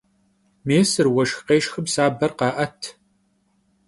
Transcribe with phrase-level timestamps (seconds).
[0.67, 2.81] Mêsır vueşşx khêşşxım saber kha'et.